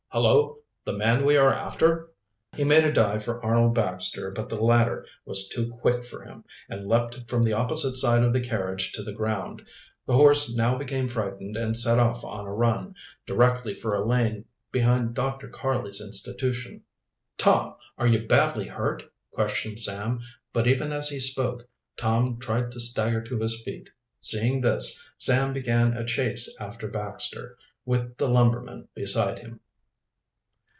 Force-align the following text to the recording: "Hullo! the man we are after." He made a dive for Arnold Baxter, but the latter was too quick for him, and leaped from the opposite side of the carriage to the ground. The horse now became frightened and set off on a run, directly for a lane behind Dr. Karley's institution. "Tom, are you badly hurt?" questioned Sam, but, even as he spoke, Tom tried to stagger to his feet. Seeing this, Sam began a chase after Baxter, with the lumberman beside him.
"Hullo! 0.13 0.57
the 0.83 0.91
man 0.91 1.23
we 1.25 1.37
are 1.37 1.53
after." 1.53 2.09
He 2.57 2.65
made 2.65 2.83
a 2.83 2.91
dive 2.91 3.23
for 3.23 3.41
Arnold 3.41 3.73
Baxter, 3.73 4.29
but 4.29 4.49
the 4.49 4.61
latter 4.61 5.05
was 5.23 5.47
too 5.47 5.71
quick 5.79 6.03
for 6.03 6.25
him, 6.25 6.43
and 6.67 6.85
leaped 6.85 7.29
from 7.29 7.41
the 7.43 7.53
opposite 7.53 7.95
side 7.95 8.21
of 8.21 8.33
the 8.33 8.41
carriage 8.41 8.91
to 8.91 9.03
the 9.03 9.13
ground. 9.13 9.65
The 10.05 10.11
horse 10.11 10.53
now 10.53 10.77
became 10.77 11.07
frightened 11.07 11.55
and 11.55 11.77
set 11.77 11.97
off 11.97 12.25
on 12.25 12.45
a 12.45 12.53
run, 12.53 12.93
directly 13.25 13.73
for 13.73 13.95
a 13.95 14.05
lane 14.05 14.43
behind 14.69 15.13
Dr. 15.13 15.47
Karley's 15.47 16.01
institution. 16.01 16.81
"Tom, 17.37 17.75
are 17.97 18.07
you 18.07 18.27
badly 18.27 18.67
hurt?" 18.67 19.05
questioned 19.31 19.79
Sam, 19.79 20.19
but, 20.51 20.67
even 20.67 20.91
as 20.91 21.07
he 21.07 21.21
spoke, 21.21 21.69
Tom 21.95 22.37
tried 22.37 22.73
to 22.73 22.81
stagger 22.81 23.21
to 23.21 23.39
his 23.39 23.63
feet. 23.63 23.89
Seeing 24.19 24.59
this, 24.59 25.07
Sam 25.17 25.53
began 25.53 25.93
a 25.93 26.03
chase 26.03 26.53
after 26.59 26.89
Baxter, 26.89 27.57
with 27.85 28.17
the 28.17 28.27
lumberman 28.27 28.89
beside 28.93 29.39
him. 29.39 29.61